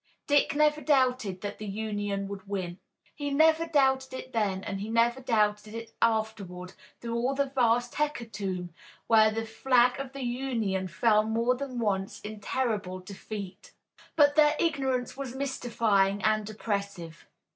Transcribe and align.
Dick 0.25 0.55
never 0.55 0.81
doubted 0.81 1.41
that 1.41 1.59
the 1.59 1.67
Union 1.67 2.27
would 2.27 2.47
win. 2.47 2.79
He 3.13 3.29
never 3.29 3.67
doubted 3.67 4.15
it 4.15 4.33
then 4.33 4.63
and 4.63 4.81
he 4.81 4.89
never 4.89 5.21
doubted 5.21 5.75
it 5.75 5.93
afterward, 6.01 6.73
through 6.99 7.13
all 7.13 7.35
the 7.35 7.45
vast 7.45 7.93
hecatomb 7.93 8.73
when 9.05 9.35
the 9.35 9.45
flag 9.45 9.99
of 9.99 10.13
the 10.13 10.23
Union 10.23 10.87
fell 10.87 11.21
more 11.21 11.53
than 11.53 11.77
once 11.77 12.19
in 12.21 12.39
terrible 12.39 12.97
defeat. 12.99 13.73
But 14.15 14.33
their 14.35 14.55
ignorance 14.59 15.15
was 15.15 15.35
mystifying 15.35 16.23
and 16.23 16.49
oppressive. 16.49 17.27